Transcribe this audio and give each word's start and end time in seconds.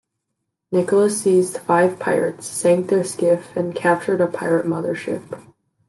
"Nicholas" 0.71 1.21
seized 1.21 1.57
five 1.59 1.99
pirates, 1.99 2.47
sank 2.47 2.89
their 2.89 3.03
skiff 3.03 3.55
and 3.55 3.75
captured 3.75 4.19
a 4.19 4.25
pirate 4.25 4.65
mother 4.65 4.95
ship. 4.95 5.35